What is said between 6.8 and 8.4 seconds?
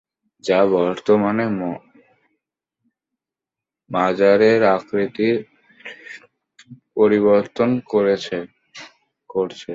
পরিবর্তন করছে।